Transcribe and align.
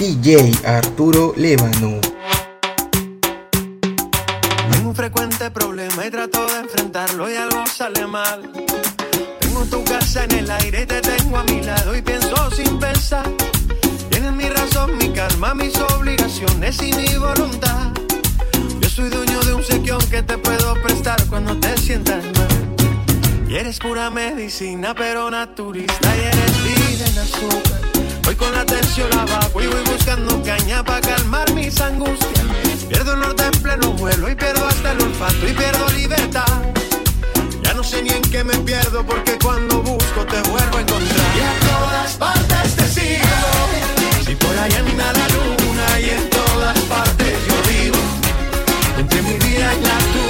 DJ 0.00 0.50
Arturo 0.64 1.34
Lébano. 1.36 2.00
Tengo 4.72 4.88
un 4.88 4.94
frecuente 4.94 5.50
problema 5.50 6.06
y 6.06 6.10
trato 6.10 6.46
de 6.46 6.60
enfrentarlo 6.60 7.30
y 7.30 7.36
algo 7.36 7.66
sale 7.66 8.06
mal. 8.06 8.50
Tengo 9.40 9.62
tu 9.66 9.84
casa 9.84 10.24
en 10.24 10.30
el 10.36 10.50
aire 10.52 10.84
y 10.84 10.86
te 10.86 11.02
tengo 11.02 11.36
a 11.36 11.44
mi 11.44 11.60
lado 11.60 11.94
y 11.94 12.00
pienso 12.00 12.50
sin 12.50 12.78
pensar. 12.78 13.30
Tienes 14.08 14.32
mi 14.32 14.48
razón, 14.48 14.96
mi 14.96 15.10
calma, 15.10 15.52
mis 15.52 15.76
obligaciones 15.78 16.80
y 16.82 16.94
mi 16.94 17.18
voluntad. 17.18 17.92
Yo 18.80 18.88
soy 18.88 19.10
dueño 19.10 19.38
de 19.42 19.52
un 19.52 19.62
sequión 19.62 20.00
que 20.08 20.22
te 20.22 20.38
puedo 20.38 20.80
prestar 20.82 21.22
cuando 21.26 21.58
te 21.60 21.76
sientas 21.76 22.24
mal. 22.24 23.46
Y 23.46 23.54
eres 23.54 23.78
pura 23.78 24.08
medicina, 24.08 24.94
pero 24.94 25.30
naturista 25.30 26.16
y 26.16 26.20
eres 26.20 26.64
vida 26.64 27.06
en 27.06 27.18
azúcar. 27.18 27.79
Voy 28.30 28.36
con 28.36 28.52
la 28.52 28.64
tensión 28.64 29.12
abajo 29.12 29.60
y 29.60 29.66
voy 29.66 29.82
buscando 29.92 30.40
caña 30.44 30.84
para 30.84 31.00
calmar 31.00 31.52
mis 31.52 31.80
angustias. 31.80 32.46
Pierdo 32.88 33.14
el 33.14 33.18
norte 33.18 33.42
en 33.42 33.60
pleno 33.60 33.92
vuelo 33.94 34.30
y 34.30 34.36
pierdo 34.36 34.68
hasta 34.68 34.92
el 34.92 35.02
olfato 35.02 35.48
y 35.48 35.52
pierdo 35.52 35.88
libertad. 35.88 36.62
Ya 37.64 37.74
no 37.74 37.82
sé 37.82 38.04
ni 38.04 38.10
en 38.10 38.22
qué 38.22 38.44
me 38.44 38.56
pierdo 38.58 39.04
porque 39.04 39.36
cuando 39.42 39.82
busco 39.82 40.24
te 40.26 40.40
vuelvo 40.48 40.76
a 40.76 40.80
encontrar. 40.80 41.36
Y 41.36 41.40
a 41.40 41.58
todas 41.72 42.12
partes 42.18 42.76
te 42.76 42.86
sigo. 42.86 44.24
Si 44.24 44.36
por 44.36 44.56
ahí 44.60 44.74
anda 44.74 45.12
la 45.12 45.28
luna 45.30 46.00
y 46.00 46.10
en 46.10 46.30
todas 46.30 46.78
partes 46.82 47.36
yo 47.48 47.56
vivo. 47.68 47.98
Entre 48.96 49.22
mi 49.22 49.32
vida 49.38 49.74
y 49.74 49.80
la 49.82 49.98
tuya 49.98 50.29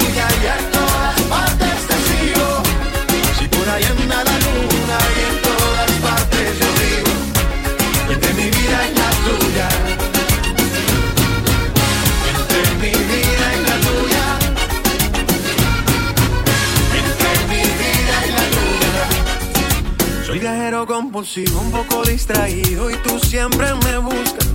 Compulsivo, 20.87 21.61
un 21.61 21.71
poco 21.71 22.03
distraído 22.03 22.89
y 22.89 22.95
tú 22.97 23.19
siempre 23.19 23.67
me 23.85 23.97
buscas. 23.99 24.47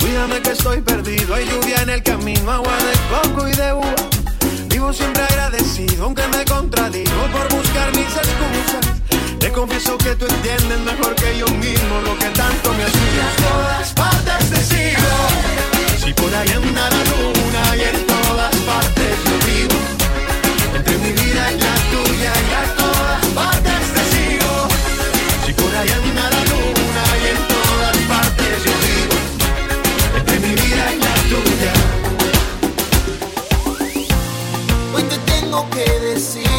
Cuídame 0.00 0.40
que 0.40 0.52
estoy 0.52 0.80
perdido, 0.80 1.34
hay 1.34 1.44
lluvia 1.44 1.82
en 1.82 1.90
el 1.90 2.02
camino, 2.04 2.50
agua 2.50 2.72
de 2.76 3.28
coco 3.28 3.48
y 3.48 3.52
de 3.52 3.72
uva. 3.72 3.94
Vivo 4.68 4.92
siempre 4.92 5.24
agradecido, 5.24 6.04
aunque 6.04 6.22
me 6.28 6.44
contradigo 6.44 7.26
por 7.32 7.48
buscar 7.56 7.90
mis 7.96 8.06
excusas. 8.06 9.38
Te 9.40 9.50
confieso 9.50 9.98
que 9.98 10.14
tú 10.14 10.24
entiendes 10.26 10.78
mejor 10.80 11.16
que 11.16 11.38
yo 11.38 11.46
mismo 11.56 12.00
lo 12.04 12.16
que 12.16 12.28
tanto 12.28 12.72
me 12.74 12.84
asusta. 12.84 13.48
Todas 13.50 13.92
partes 13.92 14.50
te 14.50 14.64
sigo. 14.64 16.04
Si 16.04 16.12
por 16.14 16.32
ahí 16.32 16.48
anda 16.48 16.90
la 16.90 17.04
luna 17.10 17.76
y 17.76 17.82
en 17.82 18.06
todas 18.06 18.56
partes 18.56 19.21
que 36.30 36.51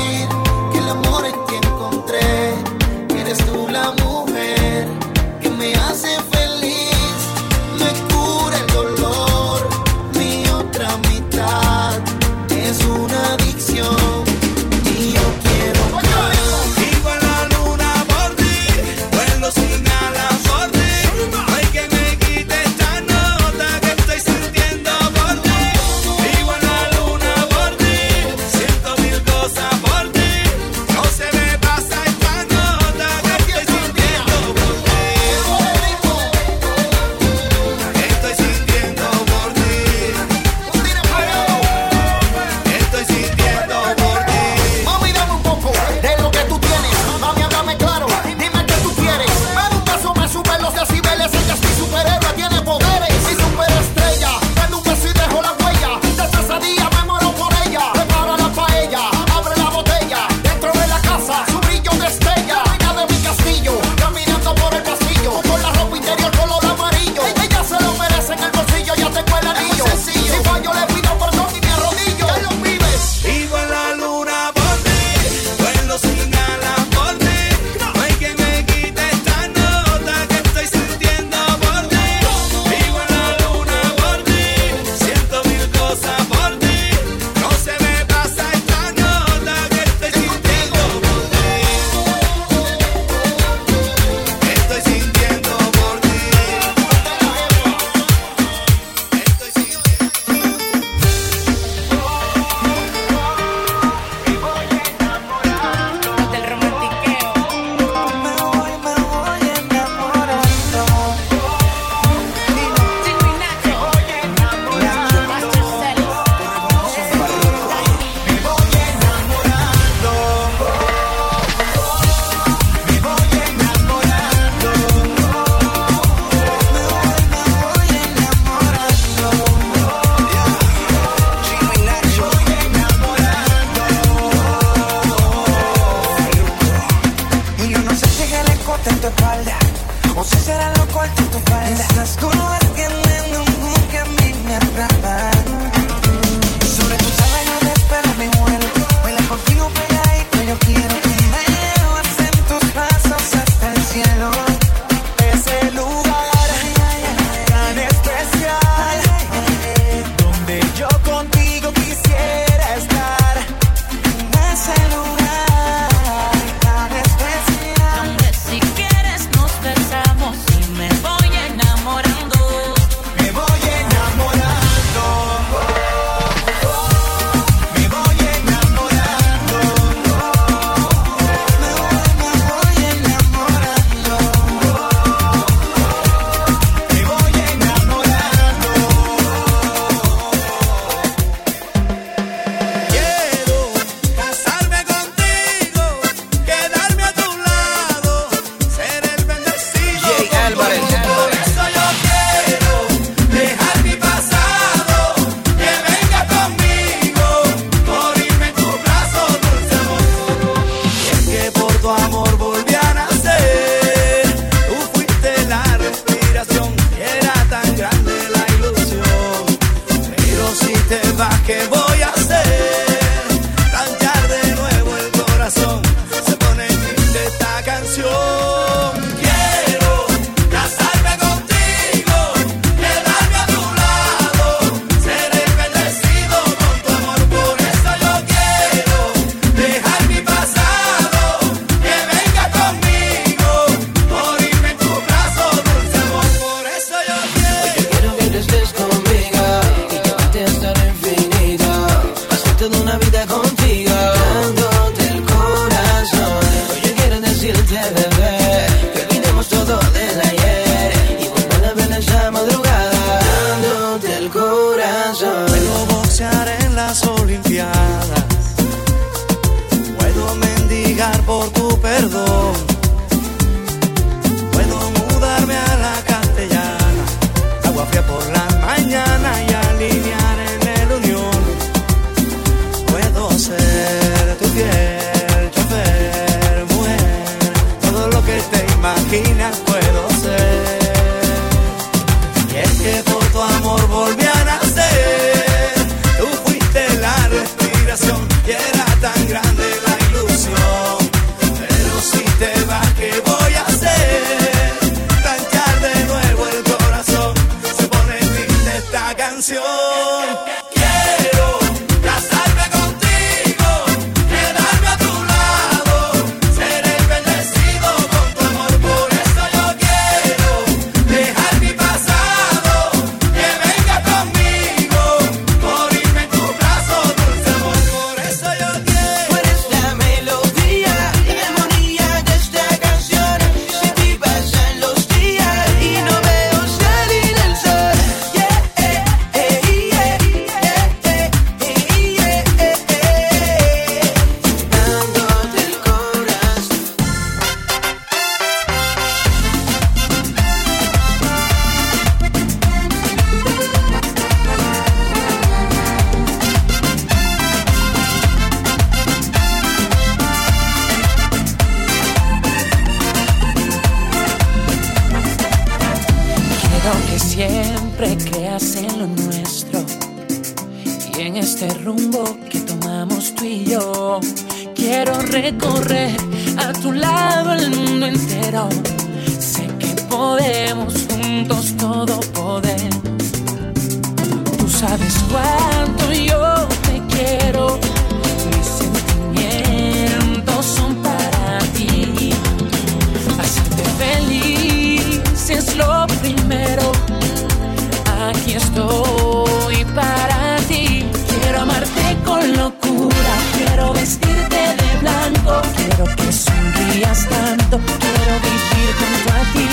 aquí 398.43 398.53
estoy 398.53 399.85
para 399.95 400.57
ti. 400.67 401.05
Quiero 401.29 401.62
amarte 401.62 402.17
con 402.25 402.57
locura, 402.57 403.33
quiero 403.57 403.93
vestirte 403.93 404.62
de 404.81 404.97
blanco, 405.01 405.62
quiero 405.75 406.05
que 406.15 406.31
sonrías 406.31 407.27
tanto, 407.29 407.79
quiero 408.03 408.33
vivir 408.47 408.89
junto 409.00 409.29
a 409.33 409.43
ti. 409.53 409.67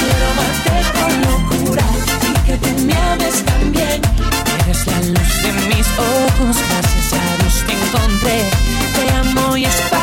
Quiero 0.00 0.24
amarte 0.34 0.76
con 0.96 1.12
locura 1.30 1.84
y 2.22 2.46
que 2.46 2.56
tú 2.58 2.84
me 2.84 2.96
ames 2.96 3.44
también. 3.44 4.00
Eres 4.64 4.86
la 4.86 4.98
luz 5.14 5.32
de 5.42 5.52
mis 5.74 5.88
ojos, 5.98 6.56
gracias 6.68 7.12
a 7.12 7.42
Dios 7.42 7.64
te 7.66 7.72
encontré, 7.72 8.38
te 8.94 9.04
amo 9.16 9.56
y 9.56 9.64
espero 9.64 9.93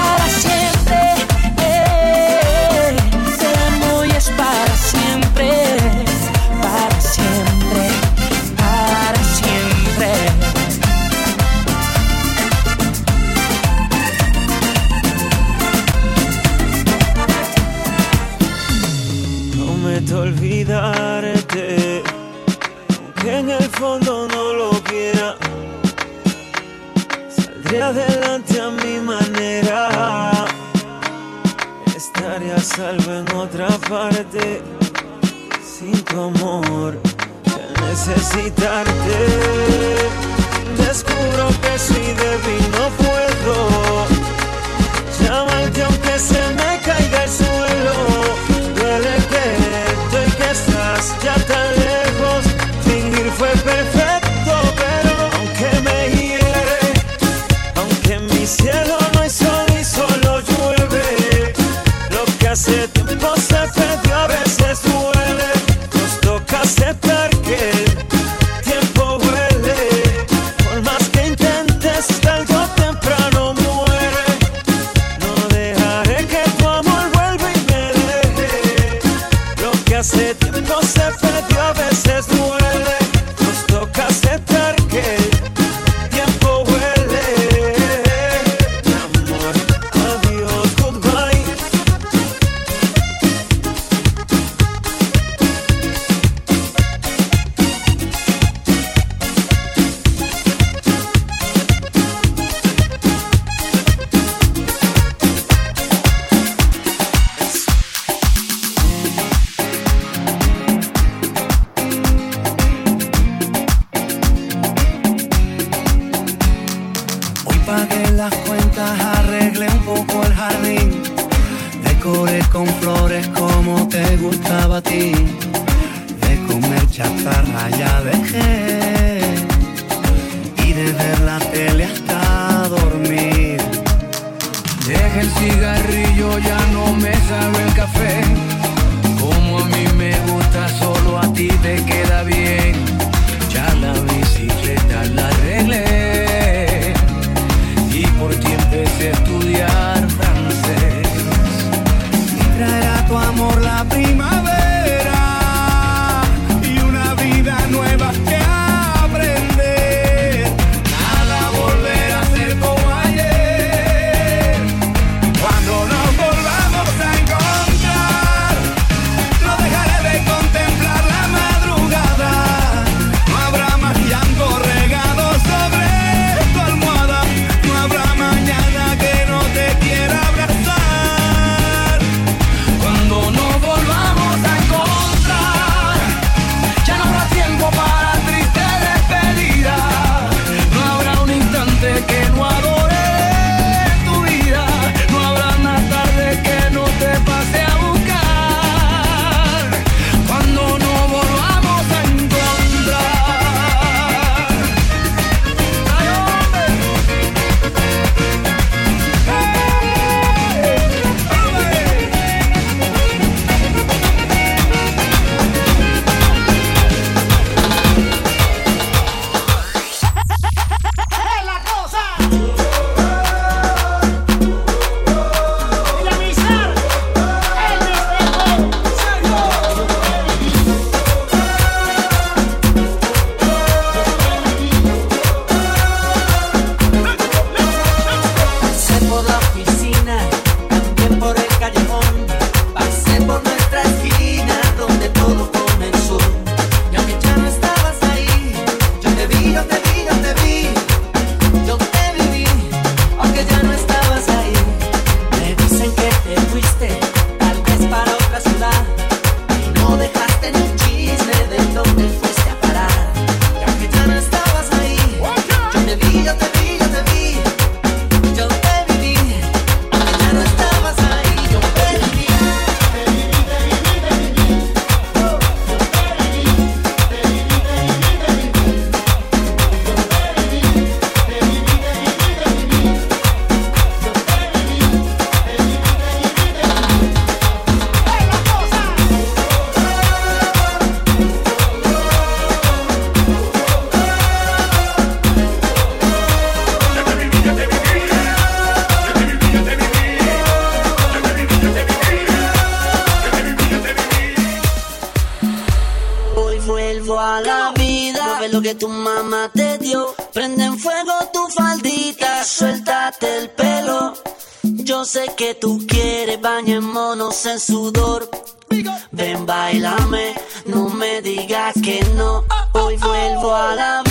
digas 321.21 321.73
que 321.83 322.03
no. 322.15 322.43
Hoy 322.73 322.97
vuelvo 322.97 323.55
a 323.55 323.75
la 323.75 324.10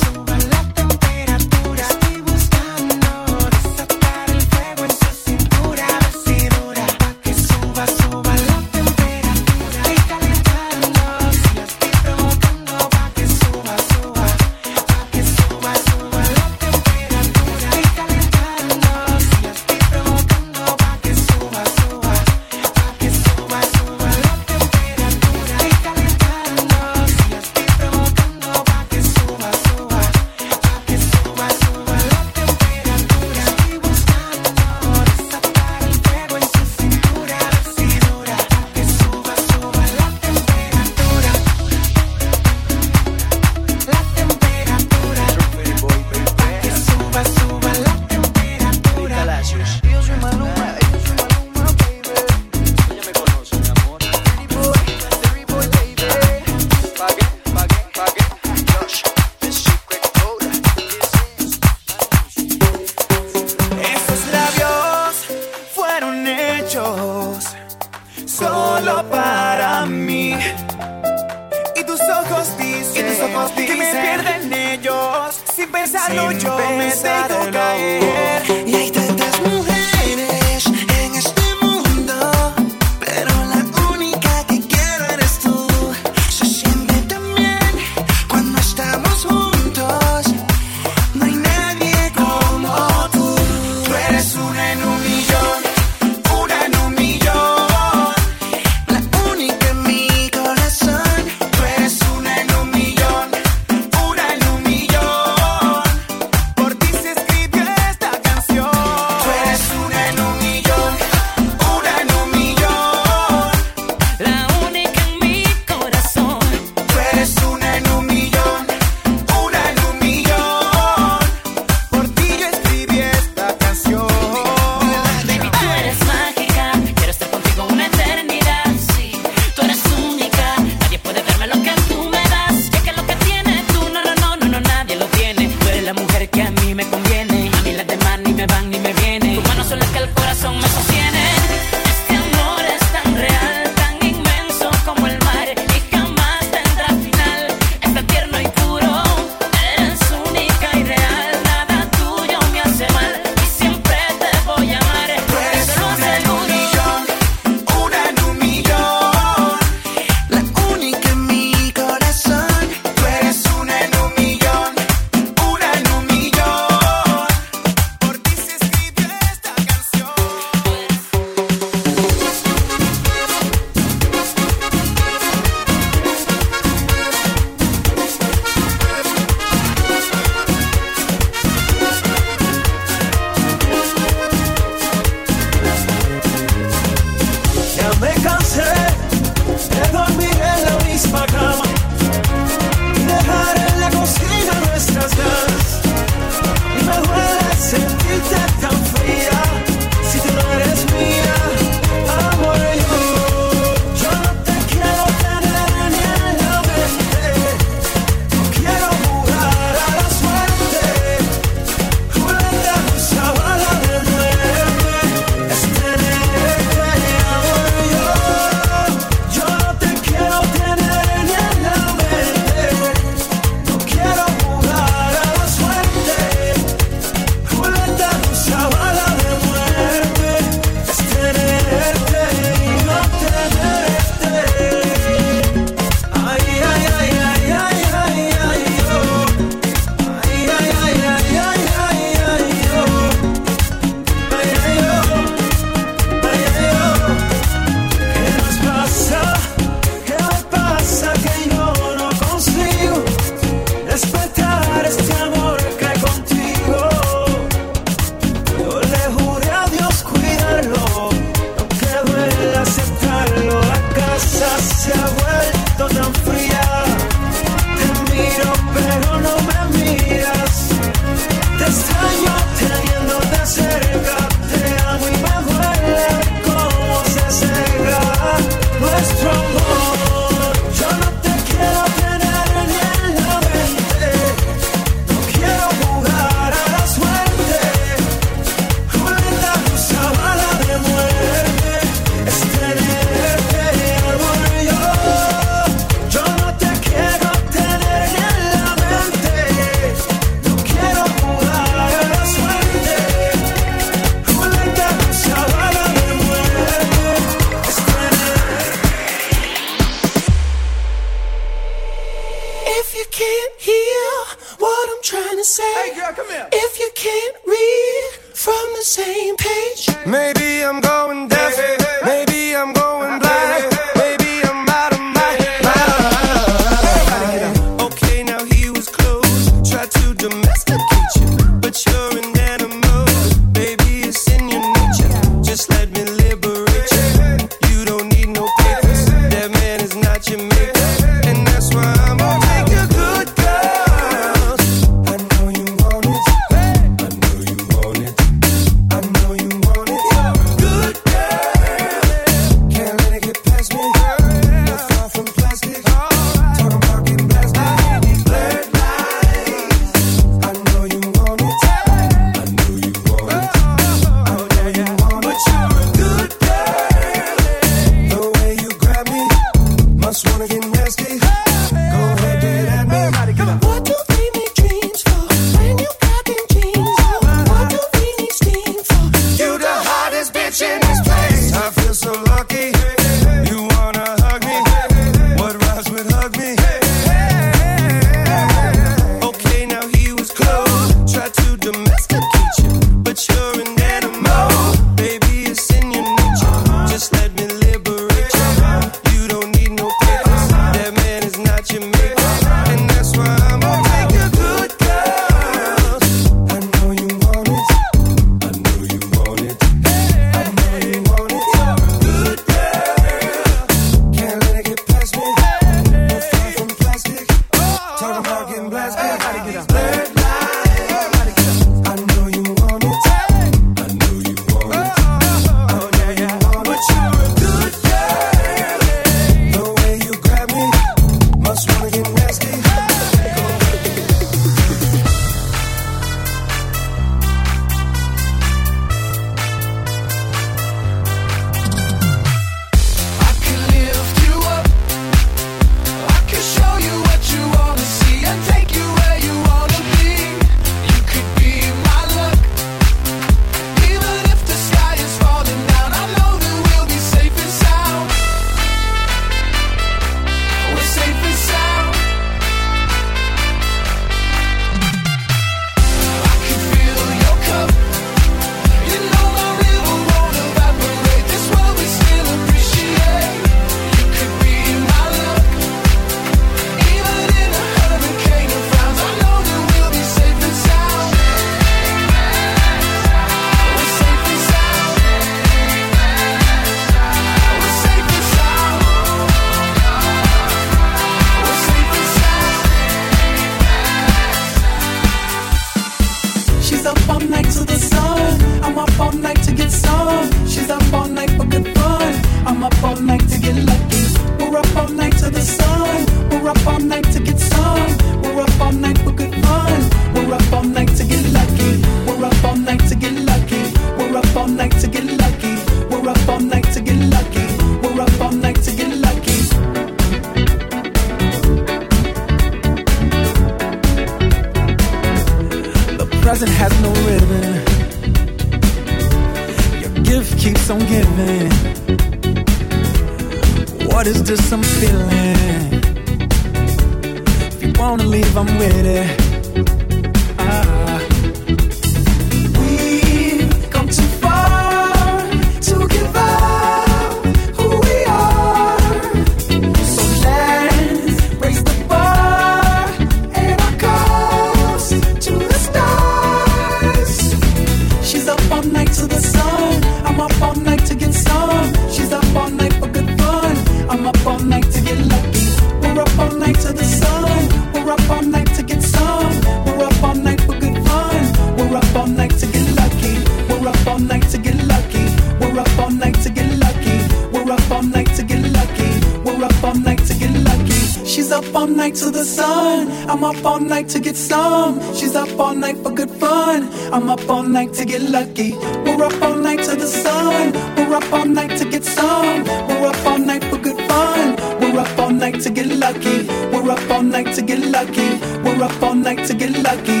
night 581.81 581.95
to 581.95 582.11
the 582.11 582.23
sun. 582.23 582.91
I'm 583.09 583.23
up 583.23 583.43
all 583.43 583.59
night 583.59 583.89
to 583.89 583.99
get 583.99 584.15
some. 584.15 584.79
She's 584.93 585.15
up 585.15 585.31
all 585.39 585.55
night 585.55 585.77
for 585.77 585.89
good 585.89 586.11
fun. 586.11 586.69
I'm 586.93 587.09
up 587.09 587.27
all 587.27 587.41
night 587.41 587.73
to 587.73 587.85
get 587.85 588.03
lucky. 588.03 588.51
We're 588.85 589.03
up 589.03 589.19
all 589.23 589.35
night 589.35 589.63
to 589.63 589.75
the 589.75 589.87
sun. 589.87 590.53
We're 590.75 590.93
up 590.93 591.11
all 591.11 591.25
night 591.25 591.57
to 591.57 591.65
get 591.65 591.83
some. 591.83 592.43
We're 592.67 592.85
up 592.85 593.03
all 593.07 593.17
night 593.17 593.43
for 593.45 593.57
good 593.57 593.79
fun. 593.89 594.35
We're 594.61 594.79
up 594.79 594.99
all 594.99 595.09
night 595.09 595.41
to 595.41 595.49
get 595.49 595.69
lucky. 595.85 596.27
We're 596.53 596.69
up 596.69 596.91
all 596.91 597.01
night 597.01 597.33
to 597.37 597.41
get 597.41 597.61
lucky. 597.77 598.09
We're 598.43 598.63
up 598.63 598.83
all 598.83 598.93
night 598.93 599.25
to 599.29 599.33
get 599.33 599.51
lucky. 599.67 600.00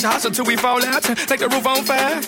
shots 0.00 0.24
until 0.24 0.46
we 0.46 0.56
fall 0.56 0.82
out. 0.84 1.02
Take 1.02 1.40
the 1.40 1.48
roof 1.48 1.66
on 1.66 1.84
fire. 1.84 2.20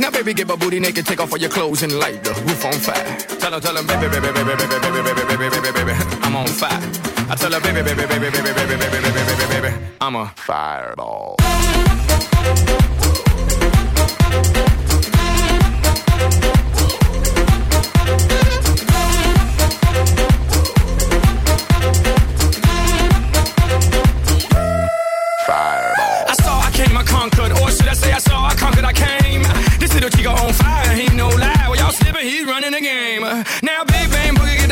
Now, 0.00 0.10
baby, 0.10 0.34
get 0.34 0.48
my 0.48 0.56
booty 0.56 0.80
naked, 0.80 1.06
take 1.06 1.20
off 1.20 1.30
all 1.32 1.38
your 1.38 1.50
clothes 1.50 1.82
and 1.82 1.92
light 1.98 2.24
the 2.24 2.30
roof 2.46 2.64
on 2.64 2.72
fire. 2.74 3.16
Tell 3.38 3.52
her, 3.52 3.60
tell 3.60 3.76
her, 3.76 3.84
baby, 3.84 4.08
baby, 4.08 4.32
baby, 4.32 4.42
baby, 4.42 4.66
baby, 4.66 4.90
baby, 4.90 5.22
baby, 5.22 5.36
baby, 5.36 5.60
baby, 5.60 5.84
baby, 5.84 5.92
I'm 6.22 6.34
on 6.34 6.46
fire. 6.48 6.82
I 7.30 7.36
tell 7.36 7.52
her, 7.52 7.60
baby, 7.60 7.82
baby, 7.82 8.06
baby, 8.06 8.28
baby, 8.30 8.50
baby, 8.50 8.74
baby, 8.74 8.90
baby, 8.90 9.10
baby, 9.14 9.34
baby, 9.38 9.70
baby, 9.70 9.86
I'm 10.00 10.16
a 10.16 10.26
fireball. 10.36 11.36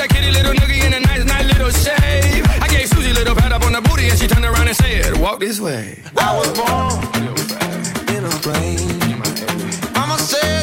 that 0.00 0.08
kitty 0.08 0.30
little 0.30 0.54
noogie 0.54 0.82
in 0.86 0.94
a 0.94 1.00
nice, 1.00 1.24
nice 1.24 1.46
little 1.52 1.70
shave. 1.70 2.46
I 2.62 2.68
gave 2.68 2.88
Susie 2.88 3.10
a 3.10 3.14
little 3.14 3.34
pat 3.34 3.52
up 3.52 3.62
on 3.64 3.72
the 3.74 3.82
booty 3.82 4.08
and 4.08 4.18
she 4.18 4.26
turned 4.26 4.46
around 4.46 4.66
and 4.66 4.76
said, 4.76 5.20
Walk 5.20 5.40
this 5.40 5.60
way. 5.60 5.98
I 6.16 6.36
was 6.38 6.48
born 6.56 6.96
in 8.16 8.24
a 8.24 8.34
brain. 8.40 9.92
Mama 9.92 10.18
said. 10.18 10.60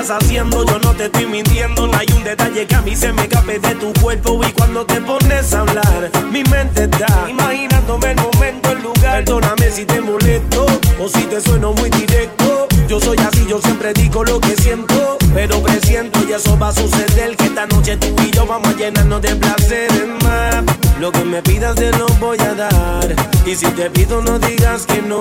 estás 0.00 0.22
haciendo, 0.22 0.64
yo 0.64 0.78
no 0.80 0.94
te 0.94 1.06
estoy 1.06 1.26
mintiendo. 1.26 1.86
No 1.86 1.96
hay 1.96 2.06
un 2.14 2.24
detalle 2.24 2.66
que 2.66 2.74
a 2.74 2.82
mí 2.82 2.94
se 2.94 3.12
me 3.12 3.22
escape 3.22 3.58
de 3.58 3.74
tu 3.76 3.92
cuerpo. 4.00 4.40
Y 4.46 4.52
cuando 4.52 4.84
te 4.84 5.00
pones 5.00 5.52
a 5.54 5.60
hablar, 5.60 6.10
mi 6.30 6.42
mente 6.44 6.84
está 6.84 7.26
imaginándome 7.28 8.10
el 8.10 8.16
momento, 8.16 8.70
el 8.72 8.82
lugar. 8.82 9.24
Perdóname 9.24 9.70
si 9.70 9.84
te 9.84 10.00
molesto 10.00 10.66
o 11.00 11.08
si 11.08 11.22
te 11.22 11.40
sueno 11.40 11.72
muy 11.72 11.90
directo. 11.90 12.68
Yo 12.88 13.00
soy 13.00 13.18
así, 13.18 13.44
yo 13.48 13.60
siempre 13.60 13.92
digo 13.94 14.22
lo 14.22 14.38
que 14.40 14.54
siento, 14.62 15.18
pero 15.34 15.60
presiento 15.60 16.20
y 16.28 16.32
eso 16.32 16.56
va 16.56 16.68
a 16.68 16.72
suceder. 16.72 17.36
Que 17.36 17.46
esta 17.46 17.66
noche 17.66 17.96
tú 17.96 18.14
y 18.22 18.30
yo 18.30 18.46
vamos 18.46 18.68
a 18.68 18.76
llenarnos 18.76 19.20
de 19.22 19.34
placeres 19.34 20.06
más. 20.22 20.62
Lo 21.00 21.10
que 21.10 21.24
me 21.24 21.42
pidas 21.42 21.74
te 21.74 21.90
lo 21.90 22.06
voy 22.20 22.38
a 22.38 22.54
dar. 22.54 23.16
Y 23.44 23.56
si 23.56 23.66
te 23.72 23.90
pido, 23.90 24.22
no 24.22 24.38
digas 24.38 24.86
que 24.86 25.02
no. 25.02 25.18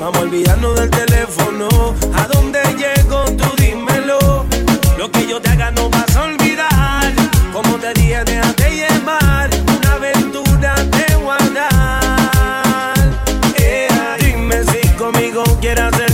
Vamos 0.00 0.16
a 0.16 0.20
olvidarnos 0.20 0.78
del 0.78 0.90
teléfono. 0.90 1.68
¿A 2.14 2.28
dónde 2.28 2.60
llego? 2.78 3.24
Tú 3.36 3.44
dímelo. 3.58 4.46
Lo 4.96 5.10
que 5.10 5.26
yo 5.26 5.40
te 5.40 5.50
haga 5.50 5.72
no 5.72 5.90
vas 5.90 6.16
a 6.16 6.22
olvidar. 6.22 7.12
Como 7.52 7.78
te 7.78 7.92
dije, 7.94 8.22
déjate 8.24 8.76
llevar. 8.76 9.50
Una 9.76 9.92
aventura 9.92 10.74
te 10.76 11.16
voy 11.16 11.36
a 11.58 12.94
eh, 13.56 13.88
dime 14.20 14.62
si 14.62 14.88
conmigo 14.90 15.42
quieras 15.60 16.05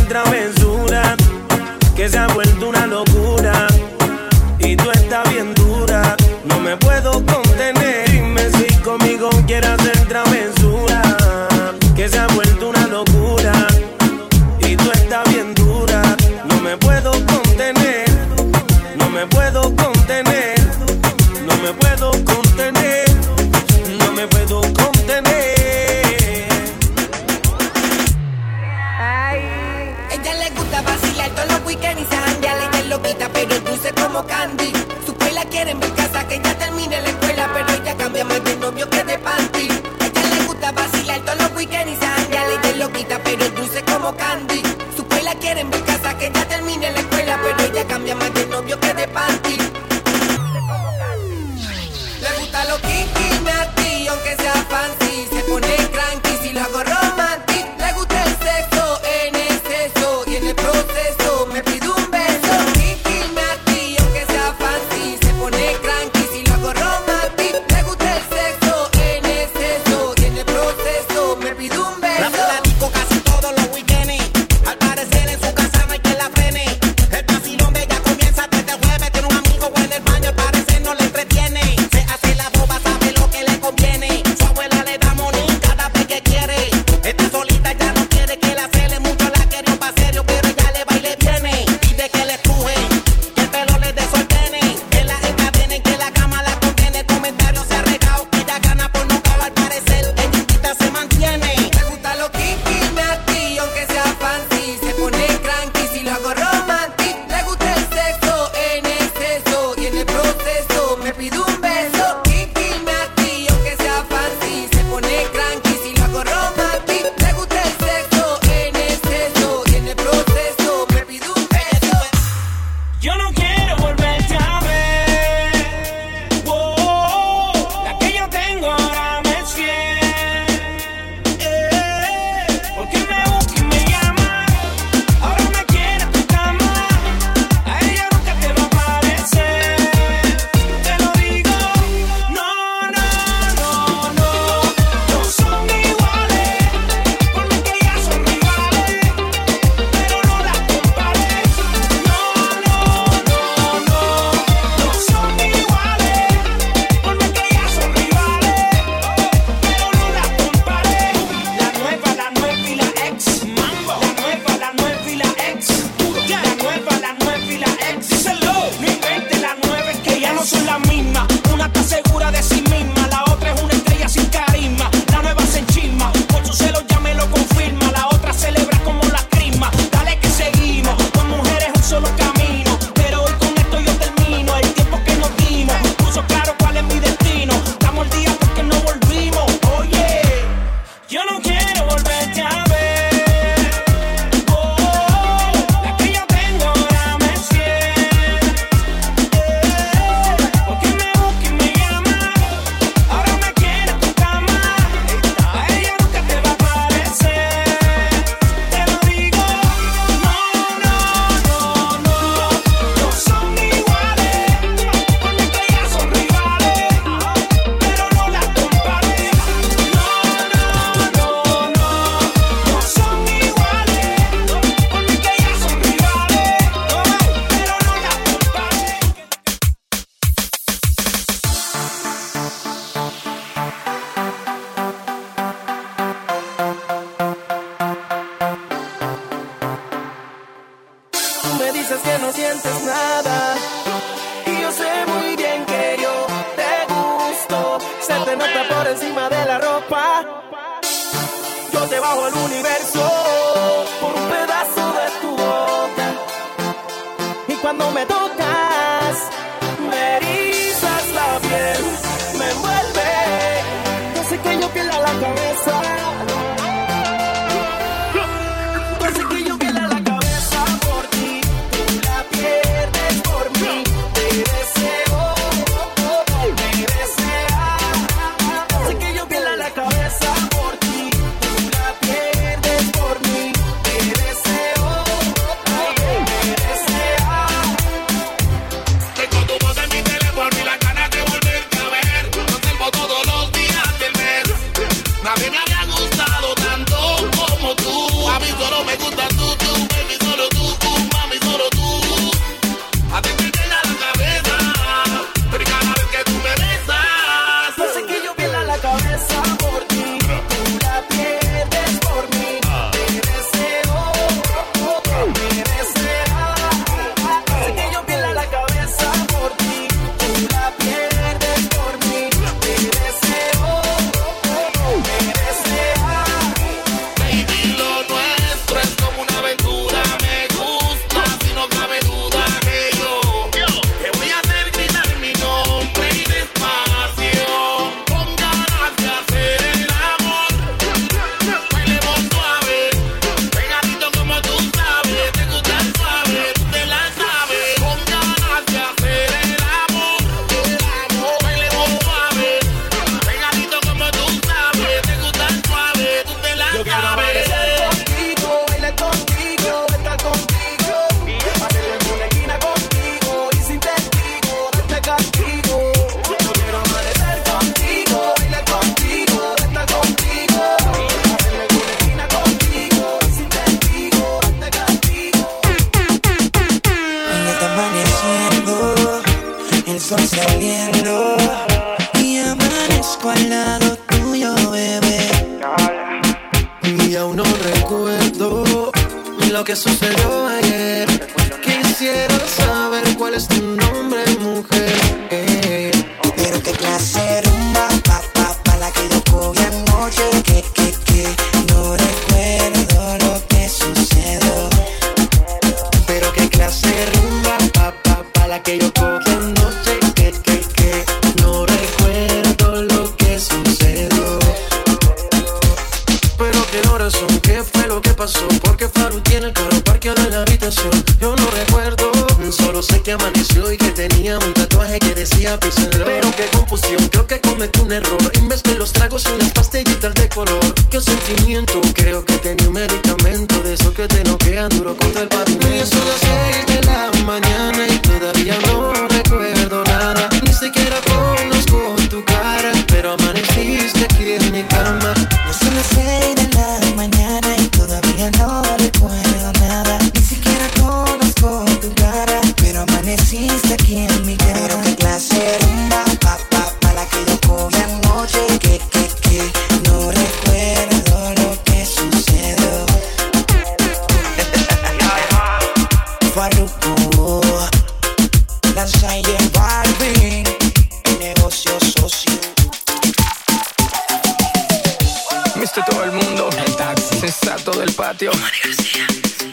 todo 475.80 476.04
el 476.04 476.12
mundo. 476.12 476.50
El 476.66 476.76
taxi. 476.76 477.18
Sensato 477.20 477.70
del 477.72 477.92
patio. 477.92 478.30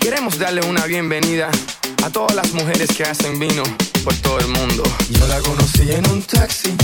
Queremos 0.02 0.38
darle 0.38 0.62
una 0.66 0.86
bienvenida 0.86 1.50
a 2.04 2.10
todas 2.10 2.36
las 2.36 2.52
mujeres 2.52 2.90
que 2.96 3.04
hacen 3.04 3.40
vino 3.40 3.64
por 4.04 4.14
todo 4.16 4.40
el 4.40 4.48
mundo. 4.48 4.84
Yo 5.12 5.28
la 5.28 5.40
conocí 5.40 5.90
en 5.90 6.10
un 6.10 6.22
taxi, 6.24 6.76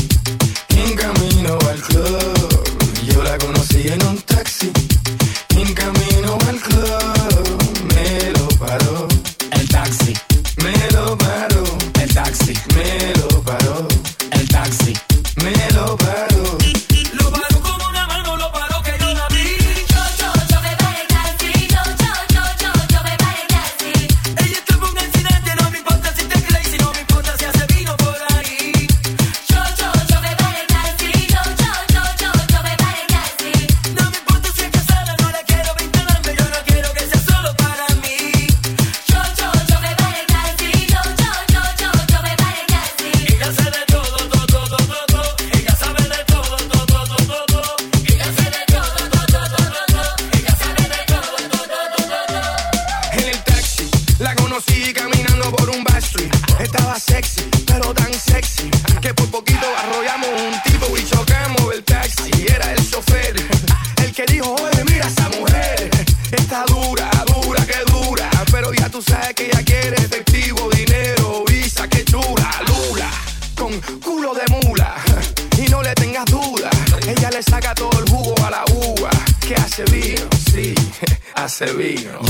en 0.69 0.95
camino 0.95 1.57
al 1.69 1.81
club. 1.81 2.63
Yo 3.03 3.23
la 3.23 3.38
conocí 3.38 3.88
en 3.89 4.05
un 4.05 4.17
taxi, 4.21 4.71
en 5.49 5.73
camino 5.73 6.38
al 6.47 6.59
club. 6.61 7.83
Me 7.93 8.31
lo 8.31 8.47
paró. 8.57 9.07
El 9.51 9.67
taxi. 9.67 10.13
Me 10.63 10.91
lo 10.91 11.17
paró. 11.17 11.63
El 12.01 12.13
taxi. 12.13 12.53
Me 12.73 13.13
lo 13.19 13.41
paró. 13.41 13.88
El 14.31 14.47
taxi. 14.47 14.93
Me 15.43 15.71
lo 15.73 15.97
paró. 15.97 16.34
sevino. 81.66 82.24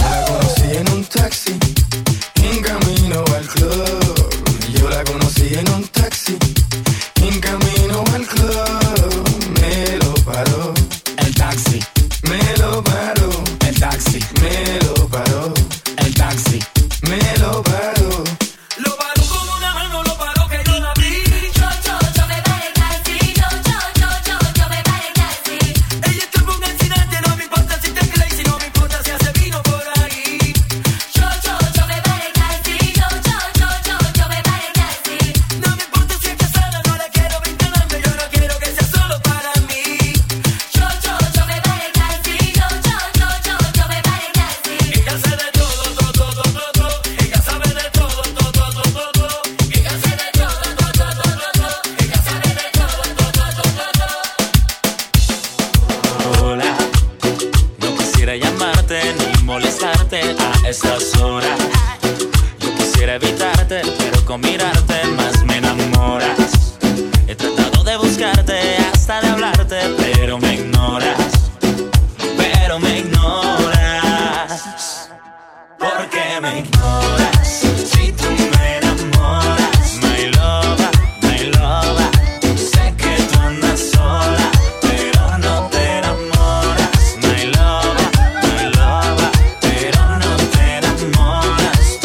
me 76.42 76.60
ignoras. 76.60 77.48
Si 77.48 78.12
tú 78.12 78.26
me 78.52 78.78
enamoras, 78.78 80.00
my 80.02 80.26
lover, 80.36 80.92
my 81.22 81.40
lover. 81.52 82.10
Sé 82.58 82.94
que 82.98 83.24
tú 83.32 83.40
andas 83.40 83.80
sola, 83.94 84.52
pero 84.82 85.38
no 85.38 85.68
te 85.70 85.98
enamoras. 86.00 86.90
My 87.22 87.46
lover, 87.56 88.10
my 88.44 88.64
lover, 88.76 89.32
pero 89.62 90.02
no 90.20 90.36
te 90.52 90.78
enamoras. 90.78 92.00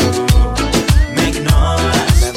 Me 1.15 1.29
ignoras. 1.31 2.33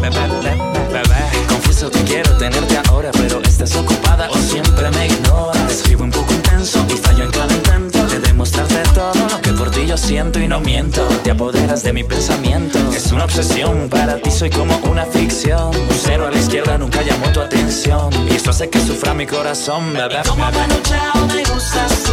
Bebé, 0.00 0.26
bebé, 0.42 0.54
bebé, 0.92 1.46
confieso 1.48 1.90
que 1.90 2.02
quiero 2.02 2.36
tenerte 2.38 2.80
ahora, 2.88 3.10
pero 3.12 3.40
estás 3.42 3.76
ocupada 3.76 4.28
o 4.30 4.36
siempre 4.36 4.90
me 4.90 5.06
ignoras. 5.06 5.70
Escribo 5.70 6.04
un 6.04 6.10
poco 6.10 6.32
intenso 6.32 6.84
y 6.88 6.96
fallo 6.96 7.24
en 7.24 7.30
cada 7.30 7.54
intento 7.54 8.04
de 8.06 8.18
demostrarte 8.18 8.82
todo 8.94 9.28
lo 9.30 9.40
que 9.40 9.52
por 9.52 9.70
ti 9.70 9.86
yo 9.86 9.96
siento 9.96 10.40
y 10.40 10.48
no 10.48 10.60
miento 10.60 11.05
te 11.26 11.32
apoderas 11.32 11.82
de 11.82 11.92
mi 11.92 12.04
pensamiento. 12.04 12.78
Es 12.94 13.10
una 13.10 13.24
obsesión, 13.24 13.88
para 13.88 14.16
ti 14.16 14.30
soy 14.30 14.48
como 14.48 14.76
una 14.88 15.04
ficción. 15.06 15.74
Un 15.74 15.88
cero 15.90 16.28
a 16.28 16.30
la 16.30 16.38
izquierda 16.38 16.78
nunca 16.78 17.02
llamó 17.02 17.26
tu 17.32 17.40
atención. 17.40 18.10
Y 18.30 18.36
esto 18.36 18.50
hace 18.50 18.70
que 18.70 18.78
sufra 18.78 19.12
mi 19.12 19.26
corazón, 19.26 19.92
bebé. 19.92 20.20
Y 20.24 20.28
como 20.28 20.44
Chao 20.84 21.26
me 21.26 21.42
gustas 21.42 22.04
tú. 22.04 22.12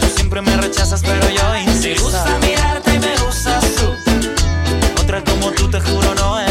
Tú 0.00 0.06
siempre 0.16 0.42
me 0.42 0.56
rechazas, 0.56 1.00
pero 1.02 1.30
yo 1.30 1.58
insisto. 1.58 1.86
Me 1.86 1.94
gusta 1.94 2.38
mirarte 2.44 2.94
y 2.96 2.98
me 2.98 3.16
gustas 3.24 3.64
tú. 3.76 3.86
Otra 5.00 5.22
como 5.22 5.52
tú, 5.52 5.70
te 5.70 5.80
juro, 5.80 6.12
no 6.16 6.40
es. 6.40 6.47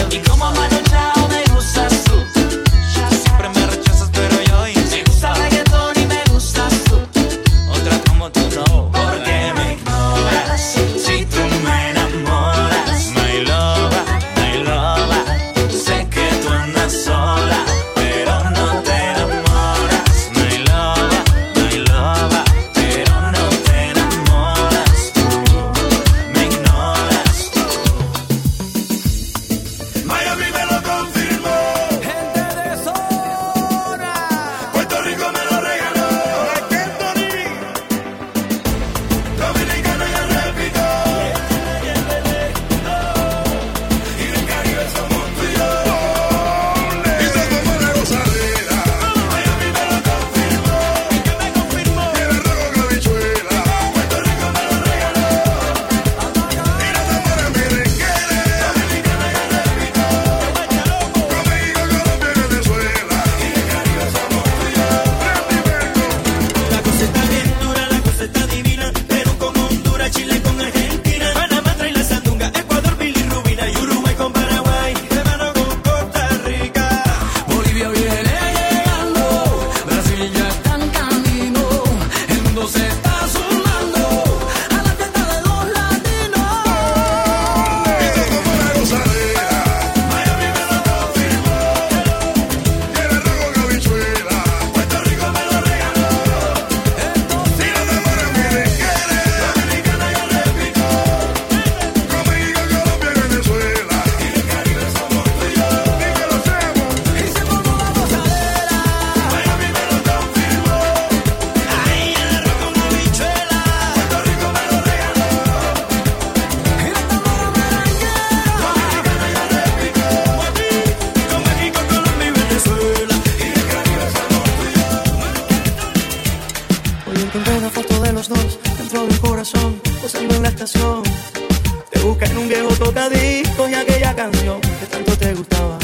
viejo 132.48 132.70
tocadisco 132.76 133.68
y 133.68 133.74
aquella 133.74 134.16
canción 134.16 134.62
que 134.62 134.86
tanto 134.86 135.18
te 135.18 135.34
gustaba. 135.34 135.78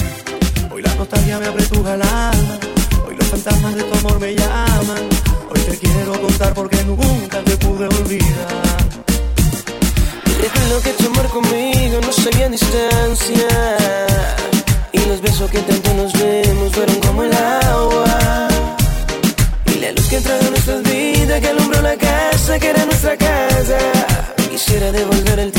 Hoy 0.71 0.81
la 0.81 0.93
nostalgia 0.95 1.39
me 1.39 1.47
apretuja 1.47 1.95
el 1.95 2.01
alma, 2.01 2.59
hoy 3.07 3.15
los 3.15 3.27
fantasmas 3.27 3.75
de 3.75 3.83
tu 3.83 3.97
amor 3.99 4.19
me 4.19 4.33
llaman. 4.35 5.03
Hoy 5.49 5.59
te 5.59 5.77
quiero 5.77 6.21
contar 6.21 6.53
porque 6.53 6.83
nunca 6.83 7.39
te 7.41 7.57
pude 7.57 7.87
olvidar. 7.87 8.63
Recuerdo 10.41 10.81
que 10.81 10.91
tu 10.91 11.05
amor 11.07 11.27
conmigo 11.29 11.99
no 12.01 12.11
sabía 12.11 12.49
distancia 12.49 13.47
Y 14.91 14.99
los 15.05 15.21
besos 15.21 15.49
que 15.49 15.59
tanto 15.59 15.93
nos 15.93 16.11
vemos 16.11 16.73
fueron 16.73 16.99
como 16.99 17.23
el 17.23 17.33
agua 17.33 18.47
Y 19.67 19.79
la 19.79 19.93
luz 19.93 20.05
que 20.09 20.19
trajo 20.19 20.49
nuestras 20.49 20.83
vidas 20.83 21.39
que 21.39 21.47
alumbró 21.47 21.81
la 21.81 21.95
casa 21.95 22.59
que 22.59 22.67
era 22.67 22.85
nuestra 22.85 23.15
casa 23.15 23.77
Quisiera 24.51 24.91
devolver 24.91 25.39
el 25.39 25.52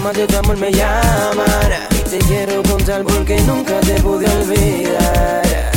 llamas 0.00 0.16
de 0.16 0.26
tu 0.26 0.36
amor 0.36 0.56
me 0.56 0.72
llamará. 0.72 1.88
Te 2.10 2.18
quiero 2.18 2.62
contar 2.62 3.02
porque 3.02 3.40
nunca 3.42 3.80
te 3.80 3.94
pude 4.00 4.26
olvidar. 4.26 5.72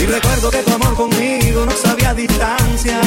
Y 0.00 0.06
recuerdo 0.06 0.50
que 0.50 0.58
tu 0.58 0.72
amor 0.74 0.94
conmigo 0.94 1.64
no 1.64 1.72
sabía 1.72 2.14
distancia. 2.14 3.00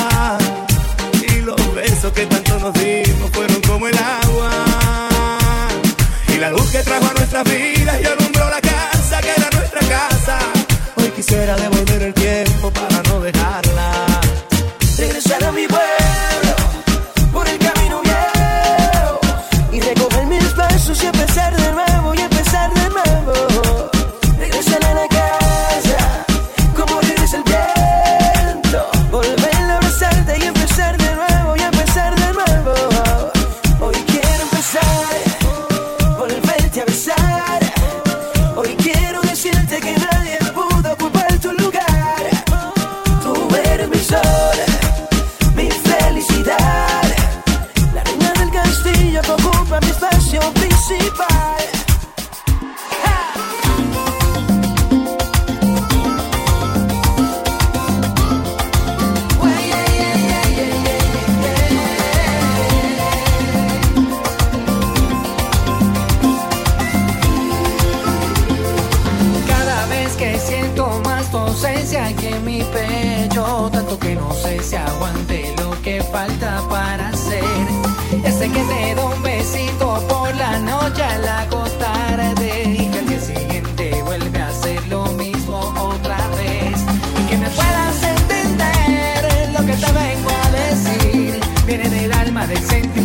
Y 1.27 1.41
los 1.41 1.75
besos 1.75 2.11
que 2.13 2.25
tanto 2.25 2.59
nos 2.59 2.73
dimos 2.73 3.29
fueron 3.31 3.61
como 3.61 3.87
el 3.87 3.97
agua. 3.97 4.51
Y 6.33 6.37
la 6.37 6.49
luz 6.51 6.69
que 6.71 6.79
trajo 6.79 7.05
a 7.05 7.13
nuestras 7.13 7.43
vidas 7.43 8.01
y 8.01 8.05
alumbró 8.05 8.49
la 8.49 8.54
presente 92.55 93.04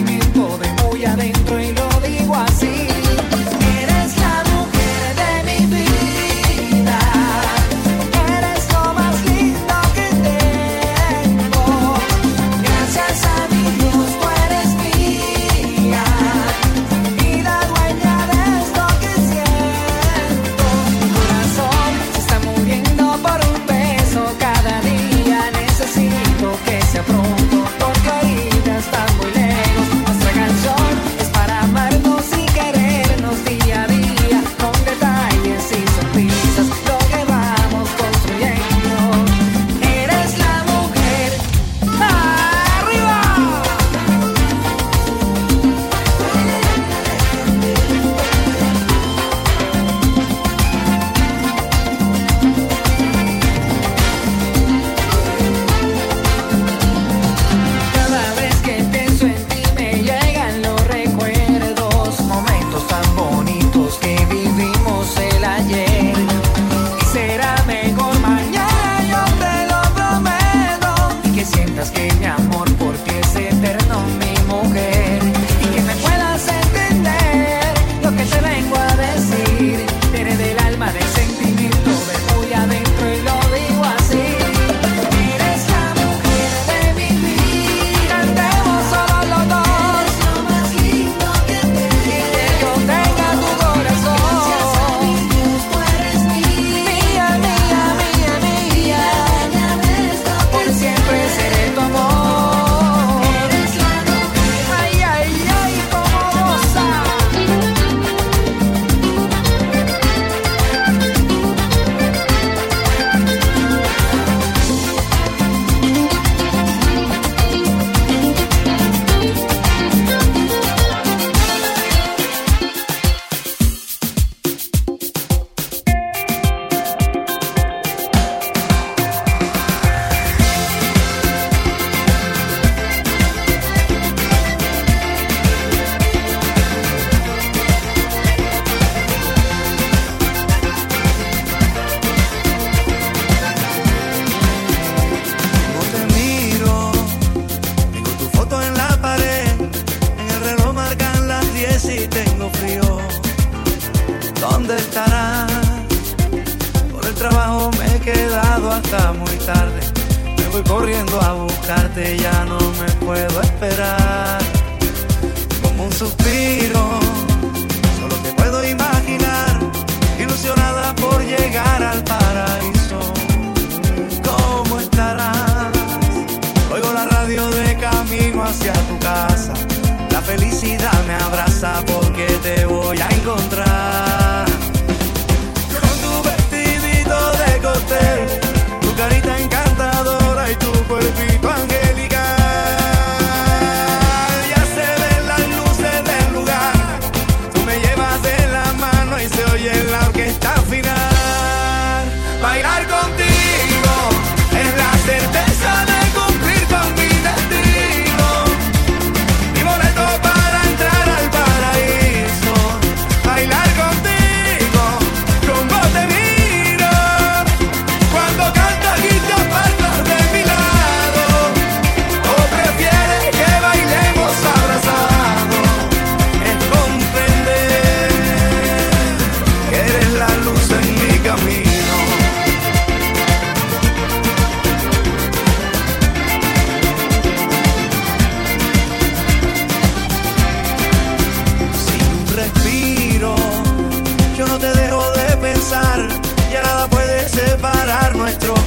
necesidad 180.63 181.05
me 181.07 181.15
abraza 181.15 181.83
porque 181.87 182.27
te 182.43 182.67
voy 182.67 182.99
a 182.99 183.09
encontrar. 183.09 184.10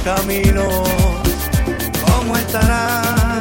camino. 0.04 0.84
¿Cómo 2.06 2.36
estarás? 2.36 3.40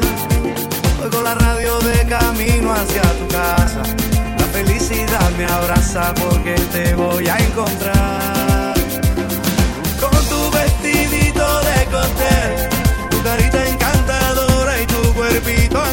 Oigo 1.04 1.22
la 1.22 1.36
radio 1.36 1.78
de 1.80 2.08
camino 2.08 2.74
hacia 2.74 3.02
tu 3.02 3.28
casa. 3.28 3.84
La 4.40 4.46
felicidad 4.46 5.30
me 5.38 5.46
abraza 5.46 6.14
porque 6.14 6.56
te 6.72 6.96
voy 6.96 7.28
a 7.28 7.38
encontrar. 7.38 8.76
Con 10.00 10.18
tu 10.32 10.52
vestidito 10.52 11.46
de 11.70 11.86
cóctel, 11.92 12.70
tu 13.10 13.22
carita 13.24 13.68
encantadora 13.68 14.82
y 14.82 14.86
tu 14.86 15.14
cuerpito. 15.14 15.84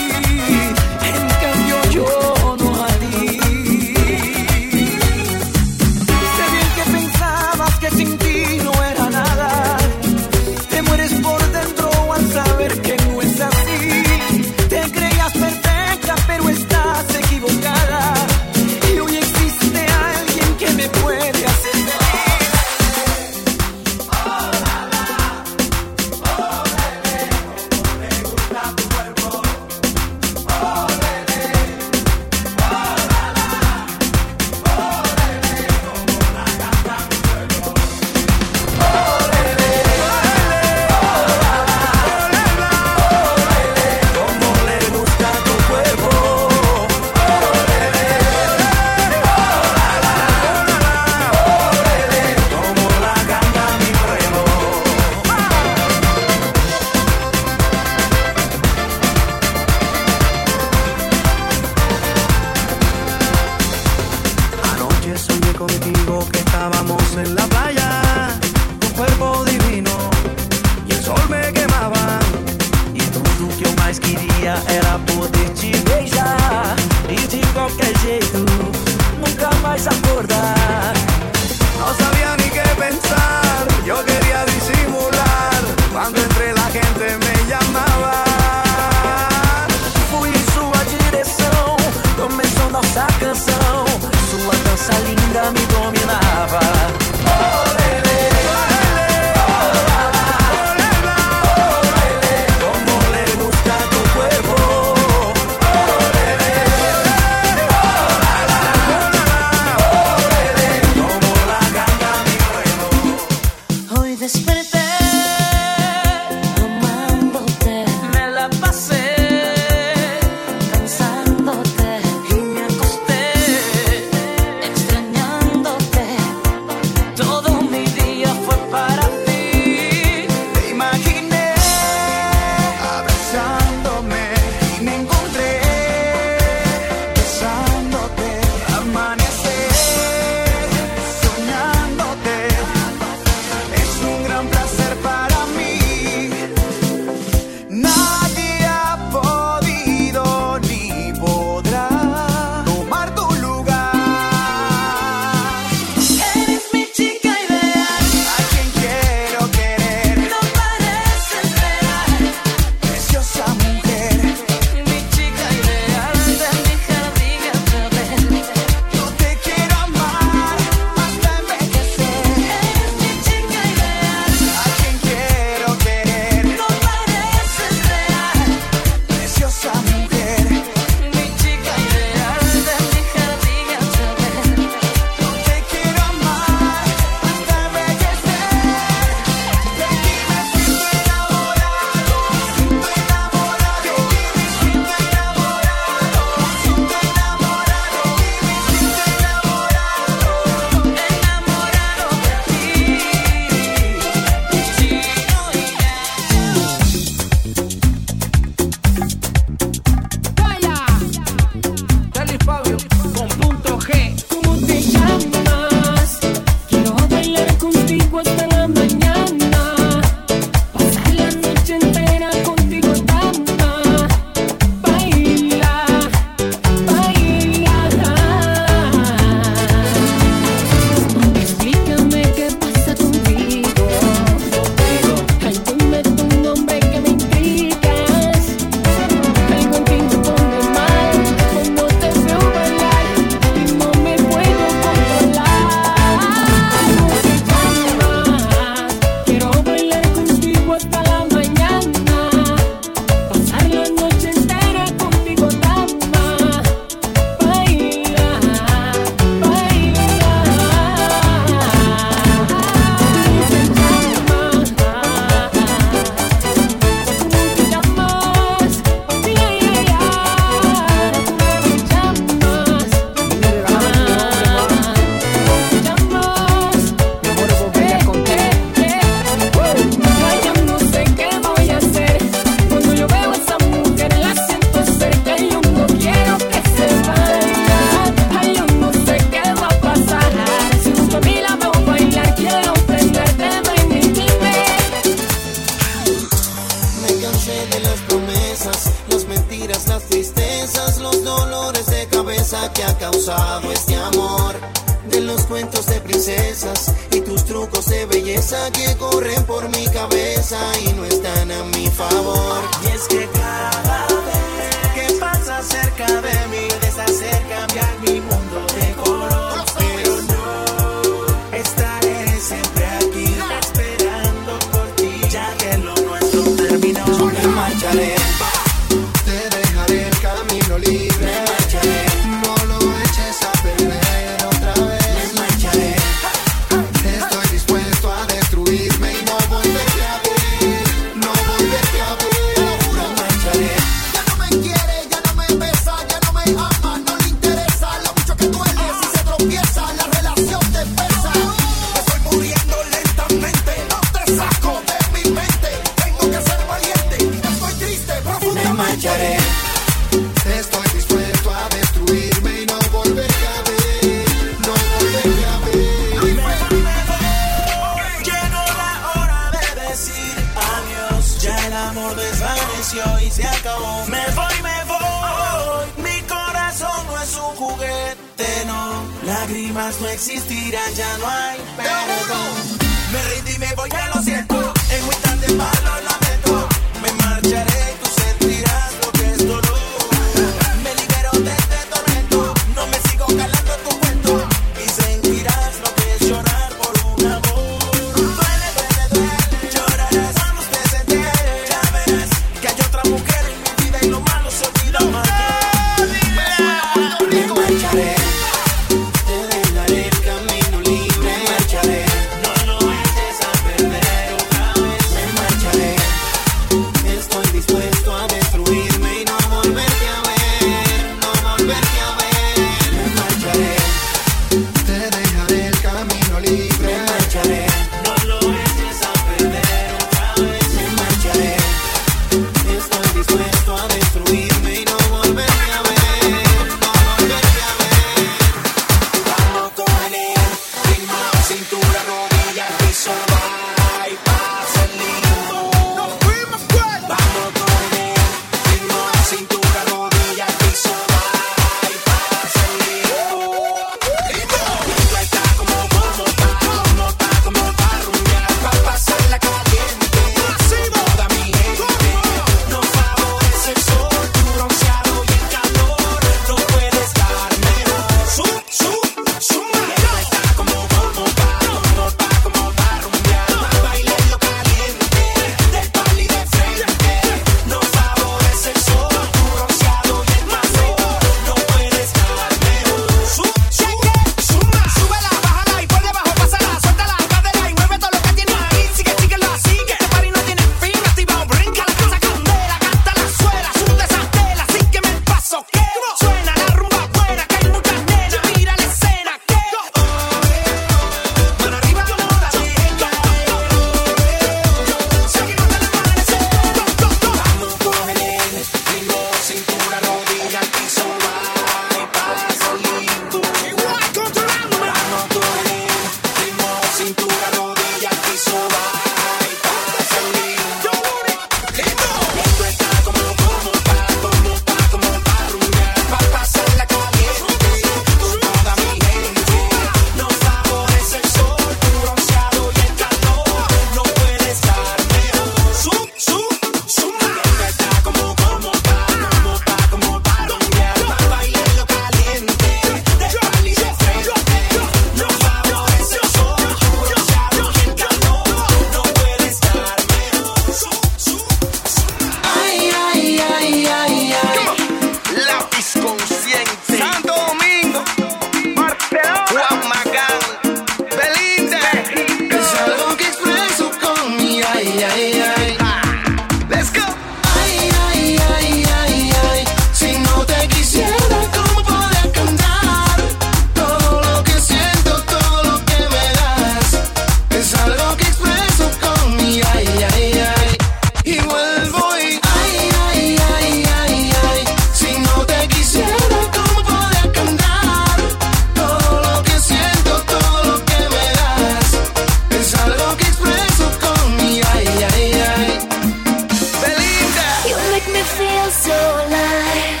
so 598.84 598.94
alive. 598.94 600.00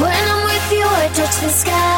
When 0.00 0.22
I'm 0.32 0.44
with 0.50 0.72
you, 0.72 0.86
I 1.02 1.08
touch 1.14 1.36
the 1.40 1.50
sky. 1.50 1.97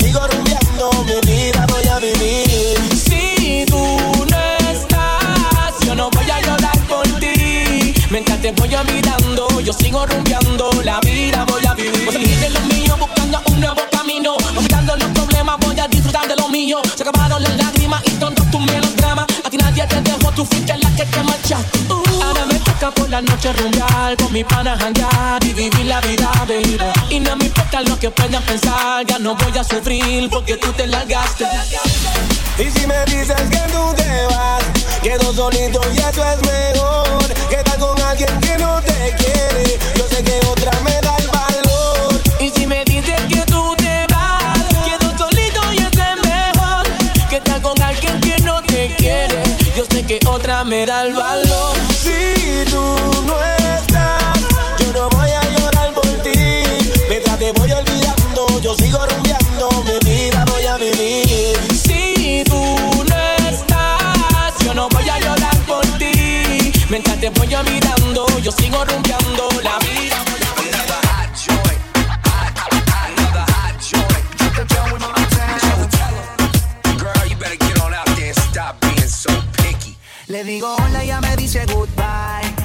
Sigo 0.00 0.20
rumbeando, 0.26 0.90
mi 1.04 1.30
vida 1.30 1.66
voy 1.68 1.86
a 1.88 1.98
vivir. 1.98 2.78
Si 2.96 3.64
tú 3.66 3.84
no 4.30 4.70
estás, 4.70 5.86
yo 5.86 5.94
no 5.94 6.10
voy 6.10 6.30
a 6.30 6.40
llorar 6.40 6.78
por 6.88 7.06
ti. 7.20 7.94
Mientras 8.10 8.40
te 8.40 8.52
voy 8.52 8.74
olvidando, 8.74 9.60
yo 9.60 9.72
sigo 9.72 10.06
rumbeando, 10.06 10.70
la 10.82 11.00
vida 11.00 11.44
voy 11.44 11.64
a 11.66 11.74
vivir. 11.74 12.04
Voy 12.06 12.16
a 12.16 12.18
seguir 12.18 12.38
de 12.38 12.50
lo 12.50 12.60
mío, 12.60 12.96
buscando 12.98 13.40
un 13.46 13.60
nuevo 13.60 13.82
camino. 13.90 14.36
Olvidando 14.56 14.96
los 14.96 15.10
problemas, 15.10 15.58
voy 15.60 15.78
a 15.78 15.88
disfrutar 15.88 16.26
de 16.26 16.36
lo 16.36 16.48
mío. 16.48 16.80
Se 16.96 17.02
acabaron 17.02 17.42
las 17.42 17.56
lágrimas 17.56 18.02
y 18.06 18.10
todos 18.12 18.50
tus 18.50 18.60
melodramas. 18.60 19.26
A 19.44 19.50
ti 19.50 19.56
nadie 19.56 19.86
te 19.86 20.00
dejó, 20.00 20.32
tú 20.32 20.44
fuiste 20.44 20.79
por 22.92 23.08
la 23.10 23.20
noche 23.20 23.52
rumbear, 23.52 24.16
con 24.16 24.32
mi 24.32 24.44
pana 24.44 24.76
janguear 24.78 25.44
y 25.44 25.52
vivir 25.52 25.86
la 25.86 26.00
vida, 26.00 26.30
baby. 26.48 26.78
Y 27.10 27.20
no 27.20 27.36
me 27.36 27.46
importa 27.46 27.80
lo 27.82 27.98
que 27.98 28.10
puedan 28.10 28.42
pensar, 28.44 29.04
ya 29.06 29.18
no 29.18 29.34
voy 29.34 29.58
a 29.58 29.64
sufrir 29.64 30.28
porque 30.30 30.56
tú 30.56 30.72
te 30.72 30.86
largaste. 30.86 31.46
Y 32.58 32.70
si 32.70 32.86
me 32.86 33.04
dices 33.06 33.40
que 33.50 33.60
tú 33.72 33.94
te 33.96 34.26
vas, 34.26 34.62
quedo 35.02 35.32
solito 35.32 35.80
y 35.94 35.98
eso 35.98 36.24
es 36.24 36.40
mejor. 36.42 37.34
Que 37.48 37.56
estar 37.56 37.78
con 37.78 38.00
alguien 38.02 38.40
que 38.40 38.58
no 38.58 38.80
te 38.82 39.14
quiere, 39.18 39.78
yo 39.96 40.08
sé 40.08 40.22
que 40.22 40.40
otra 40.46 40.72
me 40.84 41.00
da 41.00 41.16
el 41.16 41.28
valor. 41.28 42.20
Y 42.40 42.50
si 42.50 42.66
me 42.66 42.84
dices 42.84 43.20
que 43.28 43.40
tú 43.46 43.74
te 43.76 44.06
vas, 44.12 44.58
quedo 44.84 45.18
solito 45.18 45.60
y 45.72 45.78
eso 45.78 46.02
es 46.02 46.28
mejor 46.28 46.84
que 47.28 47.36
estar 47.36 47.60
con 47.60 47.80
alguien 47.82 48.20
que 48.20 48.38
no 48.42 48.62
te 48.62 48.94
quiere. 48.96 49.42
Yo 49.76 49.84
sé 49.90 50.04
que 50.04 50.18
otra 50.26 50.64
me 50.64 50.86
da 50.86 51.02
el 51.04 51.14
valor. 51.14 51.89
Le 80.30 80.44
digo 80.44 80.76
hola, 80.76 81.02
ella 81.02 81.20
me 81.20 81.34
dice 81.34 81.66
goodbye. 81.66 81.89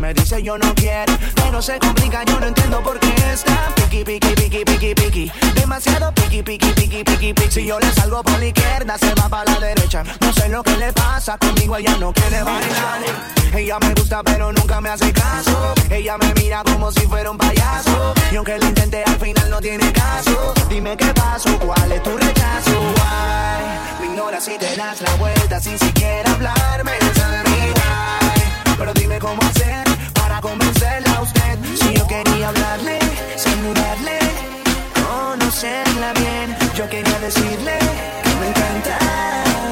Me 0.00 0.14
dice 0.14 0.42
yo 0.42 0.56
no 0.56 0.74
quiero. 0.74 1.12
Pero 1.34 1.60
se 1.60 1.78
complica, 1.78 2.24
yo 2.24 2.40
no 2.40 2.46
entiendo 2.46 2.82
por 2.82 2.98
qué 2.98 3.14
está 3.32 3.72
piqui, 3.76 4.02
piqui, 4.02 4.34
piqui, 4.34 4.64
piqui, 4.64 4.94
piqui. 4.94 5.32
Demasiado 5.54 6.12
piqui, 6.14 6.42
piqui, 6.42 6.72
piqui, 6.72 7.04
piqui, 7.04 7.34
piqui. 7.34 7.50
Si 7.50 7.66
yo 7.66 7.78
le 7.78 7.92
salgo 7.92 8.22
por 8.22 8.38
la 8.38 8.46
izquierda, 8.46 8.96
se 8.98 9.14
va 9.14 9.28
para 9.28 9.52
la 9.52 9.60
derecha. 9.60 10.02
No 10.20 10.32
sé 10.32 10.48
lo 10.48 10.62
que 10.62 10.76
le 10.78 10.92
pasa 10.92 11.36
conmigo, 11.38 11.76
ella 11.76 11.96
no 11.98 12.12
quiere 12.12 12.42
bailar. 12.42 13.00
Ella 13.52 13.78
me 13.80 13.94
gusta, 13.94 14.22
pero 14.22 14.52
nunca 14.52 14.80
me 14.80 14.88
hace 14.88 15.12
caso. 15.12 15.74
Ella 15.90 16.16
me 16.18 16.32
mira 16.34 16.62
como 16.64 16.90
si 16.92 17.00
fuera 17.06 17.30
un 17.30 17.38
payaso. 17.38 18.14
Y 18.32 18.36
aunque 18.36 18.58
lo 18.58 18.66
intenté, 18.66 19.04
al 19.04 19.18
final 19.18 19.50
no 19.50 19.60
tiene 19.60 19.92
caso. 19.92 20.54
Dime 20.68 20.96
qué 20.96 21.12
pasó, 21.12 21.58
cuál 21.58 21.92
es 21.92 22.02
tu 22.02 22.16
rechazo. 22.16 22.80
Why? 22.96 24.00
Me 24.00 24.06
ignoras 24.06 24.44
si 24.44 24.56
te 24.56 24.76
das 24.76 25.00
la 25.02 25.14
vuelta 25.16 25.60
sin 25.60 25.78
siquiera 25.78 26.32
hablarme. 26.32 26.92
Why. 26.92 28.59
Pero 28.80 28.94
dime 28.94 29.18
cómo 29.18 29.42
hacer 29.42 29.84
para 30.14 30.40
convencerla 30.40 31.12
a 31.16 31.20
usted. 31.20 31.58
Si 31.78 31.92
yo 31.92 32.06
quería 32.06 32.48
hablarle, 32.48 32.98
saludarle, 33.36 34.18
conocerla 35.04 36.14
bien. 36.14 36.56
Yo 36.74 36.88
quería 36.88 37.18
decirle 37.18 37.78
que 38.22 38.34
me 38.40 38.48
encanta. 38.48 38.96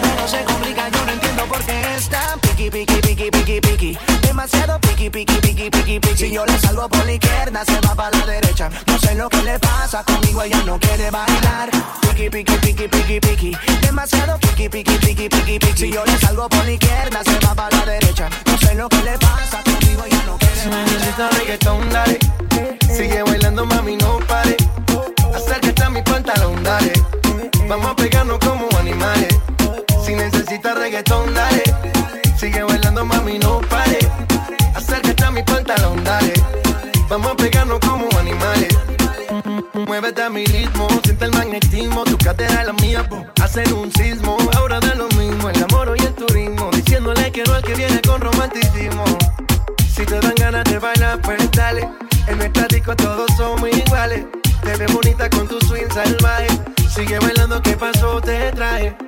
Pero 0.02 0.28
se 0.28 0.44
complica, 0.44 0.90
yo 0.90 1.06
no 1.06 1.12
entiendo 1.12 1.46
por 1.46 1.58
qué 1.64 1.80
está 1.96 2.36
piqui, 2.58 2.70
piqui, 2.70 3.00
piqui, 3.00 3.30
piqui, 3.30 3.60
piqui. 3.60 3.98
Demasiado 4.22 4.78
piqui, 4.80 5.10
piqui, 5.10 5.40
piqui, 5.40 5.70
piqui, 5.70 6.00
piqui. 6.00 6.16
Si 6.16 6.30
yo 6.32 6.44
le 6.44 6.58
salgo 6.58 6.88
por 6.88 7.04
la 7.06 7.12
izquierda, 7.12 7.64
se 7.64 7.80
va 7.86 7.94
para 7.94 8.18
la 8.18 8.26
derecha. 8.26 8.68
No 8.86 8.98
sé 8.98 9.14
lo 9.14 9.28
que 9.28 9.42
le 9.42 9.58
pasa 9.60 10.02
conmigo, 10.02 10.42
ella 10.42 10.62
no 10.66 10.78
quiere 10.78 11.10
bailar. 11.10 11.70
Piqui, 12.00 12.28
piqui, 12.28 12.56
piqui, 12.56 12.88
piqui, 12.88 13.20
piqui. 13.20 13.56
Demasiado 13.80 14.38
piqui, 14.38 14.68
piqui, 14.68 14.98
piqui, 14.98 15.28
piqui, 15.28 15.58
piqui. 15.58 15.76
Si 15.76 15.92
yo 15.92 16.04
le 16.04 16.18
salgo 16.18 16.48
por 16.48 16.64
la 16.64 16.72
izquierda, 16.72 17.22
se 17.22 17.38
va 17.46 17.54
para 17.54 17.76
la 17.76 17.86
derecha. 17.86 18.28
No 18.46 18.58
sé 18.58 18.74
lo 18.74 18.88
que 18.88 19.02
le 19.02 19.18
pasa 19.18 19.62
conmigo, 19.62 20.04
ella 20.04 20.22
no 20.26 20.36
quiere 20.38 20.60
Si 20.60 20.68
necesitas 20.68 21.38
reggaetón, 21.38 21.90
dale. 21.90 22.18
Sigue 22.96 23.22
bailando, 23.22 23.66
mami, 23.66 23.96
no 23.96 24.18
pare. 24.26 24.56
Acércate 25.34 25.82
a 25.84 25.90
mi 25.90 26.02
pantalón, 26.02 26.62
dale. 26.64 26.92
Vamos 27.68 27.92
a 27.92 27.94
pegarnos 27.94 28.38
como 28.40 28.66
animales. 28.78 29.28
Si 30.04 30.14
necesitas 30.14 30.76
reggaetón, 30.76 31.32
dale. 31.34 31.97
Sigue 32.38 32.62
bailando, 32.62 33.04
mami, 33.04 33.36
no 33.40 33.60
pare. 33.62 33.98
Acércate 34.72 35.24
a 35.24 35.30
mi 35.32 35.42
pantalón, 35.42 36.04
dale. 36.04 36.32
Vamos 37.08 37.32
a 37.32 37.36
pegarnos 37.36 37.80
como 37.80 38.06
animales. 38.16 38.68
Muévete 39.74 40.22
a 40.22 40.30
mi 40.30 40.44
ritmo, 40.44 40.86
siente 41.02 41.24
el 41.24 41.32
magnetismo. 41.32 42.04
Tu 42.04 42.16
cadera 42.18 42.62
la 42.62 42.72
mía, 42.74 43.08
po. 43.08 43.26
hacen 43.42 43.72
un 43.72 43.90
sismo. 43.92 44.36
Ahora 44.56 44.78
da 44.78 44.94
lo 44.94 45.08
mismo, 45.18 45.50
el 45.50 45.64
amor 45.64 45.96
y 45.98 46.04
el 46.04 46.14
turismo. 46.14 46.70
Diciéndole 46.70 47.32
que 47.32 47.42
no 47.42 47.54
al 47.54 47.62
que 47.64 47.74
viene 47.74 48.00
con 48.02 48.20
romanticismo. 48.20 49.04
Si 49.92 50.06
te 50.06 50.20
dan 50.20 50.34
ganas 50.36 50.64
de 50.64 50.78
bailar, 50.78 51.20
pues 51.22 51.50
dale. 51.50 51.88
En 52.28 52.38
nuestra 52.38 52.68
disco 52.68 52.94
todos 52.94 53.26
somos 53.36 53.68
iguales. 53.68 54.24
Te 54.62 54.76
ves 54.76 54.92
bonita 54.92 55.28
con 55.28 55.48
tu 55.48 55.58
swing 55.66 55.90
salvaje. 55.92 56.46
Sigue 56.88 57.18
bailando, 57.18 57.60
¿qué 57.62 57.76
pasó? 57.76 58.20
Te 58.20 58.52
traje. 58.52 59.07